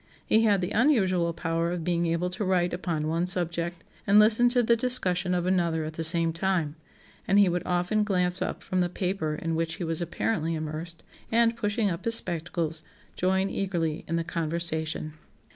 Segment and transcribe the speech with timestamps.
[0.25, 4.49] He had the unusual power of being able to write upon one subject and listen
[4.49, 6.75] to the discussion of another at the same time;
[7.27, 11.03] and he would often glance up from the paper in which he was apparently immersed,
[11.31, 12.83] and pushing up his spectacles
[13.15, 15.13] join eagerly in the conversation."